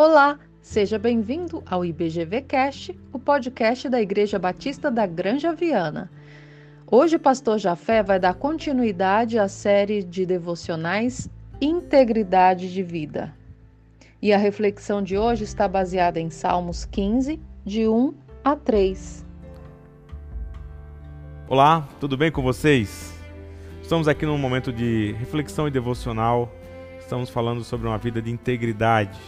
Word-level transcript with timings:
Olá, 0.00 0.38
seja 0.62 0.96
bem-vindo 0.96 1.60
ao 1.66 1.84
IBGV 1.84 2.42
Cast, 2.42 2.96
o 3.12 3.18
podcast 3.18 3.88
da 3.88 4.00
Igreja 4.00 4.38
Batista 4.38 4.92
da 4.92 5.04
Granja 5.04 5.52
Viana. 5.52 6.08
Hoje 6.86 7.16
o 7.16 7.18
pastor 7.18 7.58
Jafé 7.58 8.00
vai 8.00 8.20
dar 8.20 8.34
continuidade 8.34 9.40
à 9.40 9.48
série 9.48 10.04
de 10.04 10.24
devocionais 10.24 11.28
Integridade 11.60 12.72
de 12.72 12.80
Vida. 12.80 13.34
E 14.22 14.32
a 14.32 14.38
reflexão 14.38 15.02
de 15.02 15.18
hoje 15.18 15.42
está 15.42 15.66
baseada 15.66 16.20
em 16.20 16.30
Salmos 16.30 16.84
15, 16.84 17.40
de 17.64 17.88
1 17.88 18.14
a 18.44 18.54
3. 18.54 19.26
Olá, 21.48 21.88
tudo 21.98 22.16
bem 22.16 22.30
com 22.30 22.40
vocês? 22.40 23.12
Estamos 23.82 24.06
aqui 24.06 24.24
num 24.24 24.38
momento 24.38 24.72
de 24.72 25.16
reflexão 25.18 25.66
e 25.66 25.72
devocional. 25.72 26.48
Estamos 27.00 27.28
falando 27.28 27.64
sobre 27.64 27.88
uma 27.88 27.98
vida 27.98 28.22
de 28.22 28.30
integridade. 28.30 29.18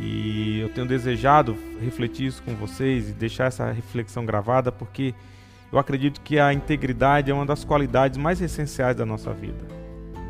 E 0.00 0.60
eu 0.60 0.68
tenho 0.68 0.86
desejado 0.86 1.56
refletir 1.80 2.26
isso 2.26 2.42
com 2.42 2.54
vocês 2.54 3.10
e 3.10 3.12
deixar 3.12 3.46
essa 3.46 3.70
reflexão 3.70 4.26
gravada 4.26 4.72
porque 4.72 5.14
eu 5.72 5.78
acredito 5.78 6.20
que 6.20 6.38
a 6.38 6.52
integridade 6.52 7.30
é 7.30 7.34
uma 7.34 7.46
das 7.46 7.64
qualidades 7.64 8.18
mais 8.18 8.40
essenciais 8.40 8.96
da 8.96 9.06
nossa 9.06 9.32
vida. 9.32 9.64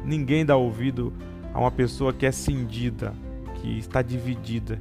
Ninguém 0.05 0.45
dá 0.45 0.57
ouvido 0.57 1.13
a 1.53 1.61
uma 1.61 1.71
pessoa 1.71 2.13
que 2.13 2.27
é 2.27 2.33
cindida, 2.33 3.15
que 3.57 3.79
está 3.79 4.03
dividida, 4.03 4.79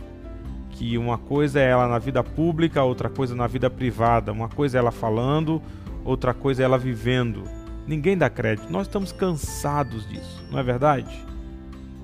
que 0.71 0.97
uma 0.97 1.17
coisa 1.17 1.59
é 1.59 1.69
ela 1.69 1.87
na 1.87 1.99
vida 1.99 2.23
pública, 2.23 2.83
outra 2.83 3.09
coisa 3.09 3.35
na 3.35 3.47
vida 3.47 3.69
privada, 3.69 4.31
uma 4.31 4.49
coisa 4.49 4.77
é 4.77 4.79
ela 4.79 4.91
falando, 4.91 5.61
outra 6.03 6.33
coisa 6.33 6.63
é 6.63 6.65
ela 6.65 6.77
vivendo. 6.77 7.43
Ninguém 7.85 8.17
dá 8.17 8.29
crédito. 8.29 8.71
Nós 8.71 8.87
estamos 8.87 9.11
cansados 9.11 10.07
disso, 10.07 10.43
não 10.51 10.59
é 10.59 10.63
verdade? 10.63 11.32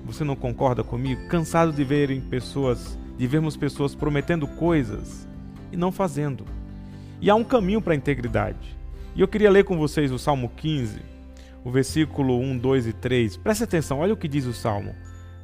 Você 0.04 0.24
não 0.24 0.36
concorda 0.36 0.82
comigo? 0.82 1.28
Cansado 1.28 1.72
de 1.72 1.84
verem 1.84 2.20
pessoas, 2.20 2.98
de 3.16 3.26
vermos 3.26 3.56
pessoas 3.56 3.94
prometendo 3.94 4.46
coisas 4.46 5.28
e 5.70 5.76
não 5.76 5.92
fazendo. 5.92 6.44
E 7.20 7.28
há 7.28 7.34
um 7.34 7.44
caminho 7.44 7.82
para 7.82 7.92
a 7.92 7.96
integridade. 7.96 8.76
E 9.14 9.20
eu 9.20 9.28
queria 9.28 9.50
ler 9.50 9.64
com 9.64 9.76
vocês 9.76 10.10
o 10.10 10.18
Salmo 10.18 10.50
15, 10.56 11.00
o 11.64 11.70
versículo 11.70 12.38
1, 12.38 12.58
2 12.58 12.86
e 12.86 12.92
3. 12.92 13.36
Preste 13.36 13.64
atenção, 13.64 13.98
olha 13.98 14.14
o 14.14 14.16
que 14.16 14.28
diz 14.28 14.46
o 14.46 14.54
Salmo. 14.54 14.94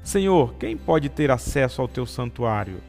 Senhor, 0.03 0.55
quem 0.55 0.77
pode 0.77 1.09
ter 1.09 1.31
acesso 1.31 1.83
ao 1.83 1.88
teu 1.88 2.06
santuário? 2.06 2.81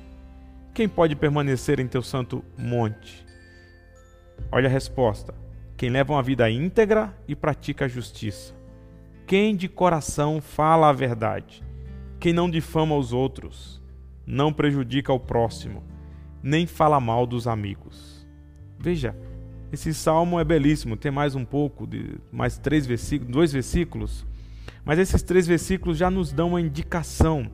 Quem 0.73 0.87
pode 0.87 1.15
permanecer 1.15 1.79
em 1.79 1.87
teu 1.87 2.03
santo 2.03 2.45
monte? 2.57 3.25
Olha 4.51 4.67
a 4.67 4.71
resposta: 4.71 5.33
quem 5.75 5.89
leva 5.89 6.13
uma 6.13 6.23
vida 6.23 6.49
íntegra 6.49 7.13
e 7.27 7.35
pratica 7.35 7.85
a 7.85 7.87
justiça. 7.87 8.56
Quem 9.27 9.55
de 9.55 9.67
coração 9.67 10.41
fala 10.41 10.89
a 10.89 10.93
verdade. 10.93 11.63
Quem 12.19 12.33
não 12.33 12.49
difama 12.49 12.95
os 12.95 13.13
outros, 13.13 13.79
não 14.25 14.51
prejudica 14.51 15.13
o 15.13 15.19
próximo, 15.19 15.83
nem 16.41 16.65
fala 16.65 16.99
mal 16.99 17.27
dos 17.27 17.47
amigos. 17.47 18.27
Veja, 18.79 19.15
esse 19.71 19.93
salmo 19.93 20.39
é 20.39 20.43
belíssimo, 20.43 20.97
tem 20.97 21.11
mais 21.11 21.35
um 21.35 21.45
pouco, 21.45 21.85
de 21.85 22.15
mais 22.31 22.57
três 22.57 22.87
versículos, 22.87 23.31
dois 23.31 23.53
versículos 23.53 24.25
mas 24.87 24.99
esses 24.99 25.21
três 25.21 25.45
versículos 25.45 25.97
já 25.97 26.09
nos 26.09 26.31
dão 26.31 26.51
uma 26.51 26.61
indicação. 26.61 27.51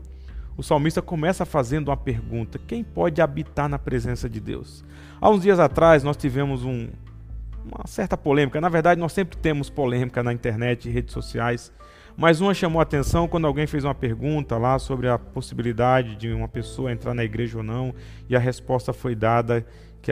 O 0.55 0.61
salmista 0.61 1.01
começa 1.01 1.45
fazendo 1.47 1.87
uma 1.87 1.97
pergunta: 1.97 2.59
quem 2.59 2.83
pode 2.83 3.19
habitar 3.19 3.67
na 3.67 3.79
presença 3.79 4.29
de 4.29 4.39
Deus? 4.39 4.85
Há 5.19 5.31
uns 5.31 5.41
dias 5.41 5.59
atrás 5.59 6.03
nós 6.03 6.15
tivemos 6.15 6.63
um, 6.63 6.89
uma 7.65 7.87
certa 7.87 8.17
polêmica. 8.17 8.59
Na 8.59 8.69
verdade, 8.69 8.99
nós 8.99 9.13
sempre 9.13 9.37
temos 9.37 9.69
polêmica 9.69 10.21
na 10.21 10.33
internet 10.33 10.87
e 10.87 10.91
redes 10.91 11.13
sociais. 11.13 11.71
Mas 12.15 12.41
uma 12.41 12.53
chamou 12.53 12.79
a 12.79 12.83
atenção 12.83 13.27
quando 13.27 13.47
alguém 13.47 13.65
fez 13.65 13.83
uma 13.83 13.95
pergunta 13.95 14.57
lá 14.57 14.77
sobre 14.77 15.07
a 15.07 15.17
possibilidade 15.17 16.15
de 16.15 16.31
uma 16.31 16.47
pessoa 16.47 16.91
entrar 16.91 17.13
na 17.13 17.23
igreja 17.23 17.57
ou 17.57 17.63
não, 17.63 17.93
e 18.29 18.35
a 18.35 18.39
resposta 18.39 18.93
foi 18.93 19.15
dada 19.15 19.65
que 20.03 20.11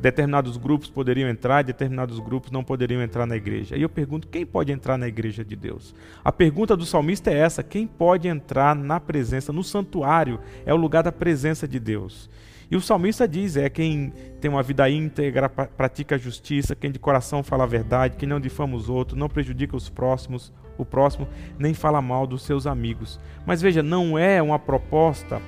determinados 0.00 0.58
grupos 0.58 0.90
poderiam 0.90 1.28
entrar, 1.28 1.64
determinados 1.64 2.20
grupos 2.20 2.50
não 2.50 2.62
poderiam 2.62 3.02
entrar 3.02 3.26
na 3.26 3.34
igreja. 3.34 3.76
E 3.76 3.82
eu 3.82 3.88
pergunto, 3.88 4.28
quem 4.28 4.44
pode 4.44 4.70
entrar 4.70 4.98
na 4.98 5.08
igreja 5.08 5.42
de 5.42 5.56
Deus? 5.56 5.94
A 6.22 6.30
pergunta 6.30 6.76
do 6.76 6.84
salmista 6.84 7.30
é 7.30 7.38
essa: 7.38 7.62
quem 7.62 7.86
pode 7.86 8.28
entrar 8.28 8.76
na 8.76 9.00
presença, 9.00 9.50
no 9.50 9.64
santuário? 9.64 10.38
É 10.66 10.74
o 10.74 10.76
lugar 10.76 11.02
da 11.02 11.10
presença 11.10 11.66
de 11.66 11.80
Deus. 11.80 12.28
E 12.72 12.76
o 12.76 12.80
salmista 12.80 13.28
diz: 13.28 13.54
é 13.58 13.68
quem 13.68 14.14
tem 14.40 14.50
uma 14.50 14.62
vida 14.62 14.88
íntegra, 14.88 15.46
pratica 15.46 16.14
a 16.14 16.18
justiça, 16.18 16.74
quem 16.74 16.90
de 16.90 16.98
coração 16.98 17.42
fala 17.42 17.64
a 17.64 17.66
verdade, 17.66 18.16
quem 18.16 18.26
não 18.26 18.40
difama 18.40 18.74
os 18.74 18.88
outros, 18.88 19.18
não 19.18 19.28
prejudica 19.28 19.76
os 19.76 19.90
próximos, 19.90 20.50
o 20.78 20.84
próximo, 20.86 21.28
nem 21.58 21.74
fala 21.74 22.00
mal 22.00 22.26
dos 22.26 22.40
seus 22.44 22.66
amigos. 22.66 23.20
Mas 23.44 23.60
veja, 23.60 23.82
não 23.82 24.18
é 24.18 24.40
uma 24.40 24.58
proposta 24.58 25.38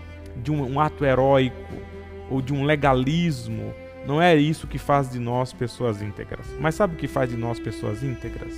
de 0.42 0.52
um, 0.52 0.74
um 0.74 0.78
ato 0.78 1.02
heróico 1.02 1.56
ou 2.30 2.42
de 2.42 2.52
um 2.52 2.62
legalismo. 2.62 3.72
Não 4.06 4.20
é 4.20 4.36
isso 4.36 4.66
que 4.66 4.76
faz 4.76 5.10
de 5.10 5.18
nós 5.18 5.50
pessoas 5.50 6.02
íntegras. 6.02 6.46
Mas 6.60 6.74
sabe 6.74 6.92
o 6.94 6.98
que 6.98 7.08
faz 7.08 7.30
de 7.30 7.38
nós 7.38 7.58
pessoas 7.58 8.02
íntegras? 8.02 8.52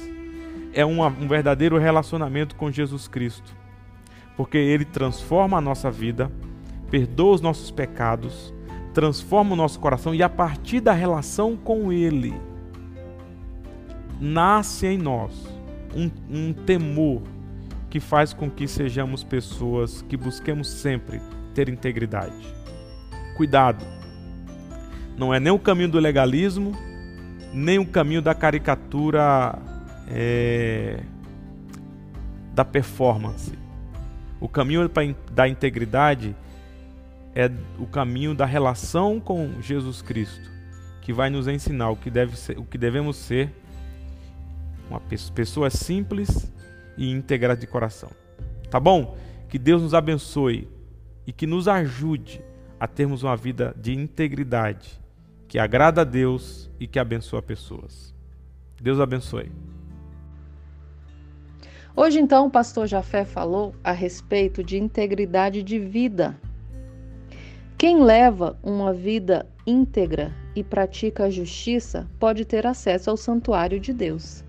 É 0.73 0.85
uma, 0.85 1.07
um 1.07 1.29
verdadeiro 1.29 1.79
relacionamento 1.79 2.57
com 2.57 2.69
Jesus 2.69 3.07
Cristo. 3.07 3.55
Porque 4.37 4.59
Ele 4.59 4.85
transforma 4.85 5.57
a 5.57 5.61
nossa 5.61 5.89
vida, 5.89 6.33
perdoa 6.91 7.35
os 7.35 7.41
nossos 7.41 7.71
pecados, 7.71 8.53
transforma 8.95 9.53
o 9.53 9.57
nosso 9.57 9.79
coração 9.79 10.15
e 10.15 10.23
a 10.23 10.29
partir 10.29 10.81
da 10.81 10.93
relação 10.93 11.57
com 11.57 11.93
Ele, 11.93 12.35
nasce 14.21 14.87
em 14.87 14.99
nós 14.99 15.33
um, 15.95 16.11
um 16.31 16.53
temor 16.53 17.23
que 17.91 18.01
faz 18.01 18.33
com 18.33 18.51
que 18.51 18.67
sejamos 18.67 19.23
pessoas 19.23 20.03
que 20.03 20.17
busquemos 20.17 20.69
sempre 20.69 21.21
ter 21.55 21.69
integridade. 21.69 22.55
Cuidado. 23.37 23.85
Não 25.17 25.33
é 25.33 25.41
nem 25.41 25.53
o 25.53 25.59
caminho 25.59 25.89
do 25.89 25.99
legalismo, 25.99 26.73
nem 27.53 27.79
o 27.79 27.87
caminho 27.87 28.21
da 28.21 28.35
caricatura 28.35 29.59
é, 30.09 31.01
da 32.55 32.65
performance. 32.65 33.53
O 34.39 34.49
caminho 34.49 34.91
da 35.33 35.49
integridade 35.49 36.37
é 37.37 37.51
o 37.79 37.87
caminho 37.87 38.35
da 38.35 38.47
relação 38.47 39.21
com 39.21 39.61
Jesus 39.61 40.01
Cristo, 40.01 40.51
que 41.03 41.13
vai 41.13 41.29
nos 41.29 41.47
ensinar 41.47 41.91
o 41.91 41.97
que, 41.97 42.11
deve 42.11 42.35
ser, 42.35 42.59
o 42.59 42.65
que 42.65 42.79
devemos 42.79 43.17
ser 43.17 43.53
uma 44.89 45.01
pessoa 45.35 45.69
simples 45.69 46.51
e 46.97 47.11
íntegra 47.11 47.55
de 47.55 47.67
coração. 47.67 48.11
Tá 48.71 48.81
bom? 48.81 49.19
Que 49.51 49.59
Deus 49.59 49.83
nos 49.83 49.93
abençoe 49.93 50.67
e 51.27 51.33
que 51.33 51.47
nos 51.47 51.69
ajude 51.69 52.43
a 52.81 52.89
termos 52.89 53.23
uma 53.23 53.37
vida 53.37 53.75
de 53.77 53.93
integridade, 53.93 54.99
que 55.47 55.59
agrada 55.59 56.01
a 56.01 56.05
Deus 56.05 56.71
e 56.81 56.87
que 56.87 56.99
abençoa 56.99 57.43
pessoas. 57.43 58.15
Deus 58.81 58.99
abençoe. 58.99 59.53
Hoje, 61.95 62.19
então, 62.19 62.47
o 62.47 62.51
pastor 62.51 62.87
Jafé 62.87 63.27
falou 63.27 63.75
a 63.85 63.93
respeito 63.93 64.65
de 64.65 64.79
integridade 64.79 65.63
de 65.63 65.79
vida. 65.79 66.39
Quem 67.79 68.03
leva 68.03 68.59
uma 68.63 68.91
vida 68.91 69.47
íntegra 69.67 70.35
e 70.55 70.65
pratica 70.65 71.25
a 71.25 71.31
justiça 71.31 72.09
pode 72.19 72.47
ter 72.47 72.67
acesso 72.67 73.11
ao 73.11 73.19
santuário 73.19 73.79
de 73.79 73.93
Deus. 73.93 74.43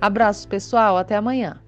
Abraço 0.00 0.46
pessoal, 0.48 0.96
até 0.96 1.16
amanhã. 1.16 1.60